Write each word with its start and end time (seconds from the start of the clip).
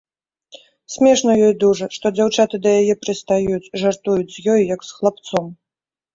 Смешна 0.93 1.35
ёй 1.47 1.53
дужа, 1.63 1.87
што 1.97 2.05
дзяўчаты 2.15 2.55
да 2.65 2.69
яе 2.81 2.95
прыстаюць, 3.03 3.61
жартуюць 3.83 4.35
з 4.35 4.39
ёй, 4.57 4.61
як 4.75 4.81
з 4.91 4.97
хлапцом. 4.97 5.45